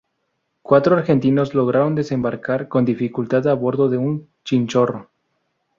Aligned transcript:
Cuatro 0.63 0.95
argentinos 0.95 1.53
lograron 1.53 1.93
desembarcar 1.93 2.67
con 2.67 2.85
dificultad 2.85 3.47
a 3.47 3.53
bordo 3.53 3.87
de 3.87 3.97
un 3.99 4.31
chinchorro. 4.43 5.11